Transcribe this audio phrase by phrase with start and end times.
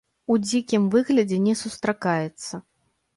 [0.35, 2.53] У дзікім выглядзе не сустракаецца.